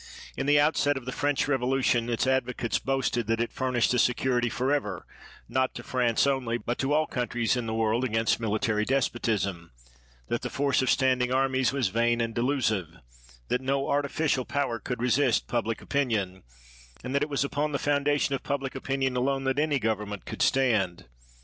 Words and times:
In 0.35 0.47
the 0.47 0.59
out 0.59 0.77
set 0.77 0.97
of 0.97 1.05
the 1.05 1.11
French 1.11 1.47
Revolution 1.47 2.09
its 2.09 2.25
advocates 2.25 2.79
boast 2.79 3.15
ed 3.19 3.27
that 3.27 3.39
it 3.39 3.51
furnished 3.53 3.93
a 3.93 3.99
security 3.99 4.49
for 4.49 4.71
ever, 4.73 5.05
not 5.47 5.75
to 5.75 5.83
France 5.83 6.25
only, 6.25 6.57
but 6.57 6.79
to 6.79 6.91
all 6.91 7.05
countries 7.05 7.55
in 7.55 7.67
the 7.67 7.73
world, 7.75 8.03
against 8.03 8.39
military 8.39 8.83
despotism; 8.83 9.69
that 10.27 10.41
the 10.41 10.49
force 10.49 10.81
of 10.81 10.89
standing 10.89 11.31
armies 11.31 11.71
was 11.71 11.89
vain 11.89 12.19
and 12.19 12.33
delusive; 12.33 12.97
that 13.49 13.61
no 13.61 13.89
artificial 13.89 14.43
power 14.43 14.79
could 14.79 15.03
resist 15.03 15.45
public 15.47 15.83
opinion; 15.83 16.41
and 17.03 17.13
that 17.13 17.21
it 17.21 17.29
was 17.29 17.43
upon 17.43 17.71
the 17.71 17.77
foundation 17.77 18.33
of 18.33 18.41
public 18.41 18.73
opinion 18.73 19.15
alone 19.15 19.43
that 19.43 19.59
any 19.59 19.77
government 19.77 20.25
could 20.25 20.41
stand. 20.41 21.05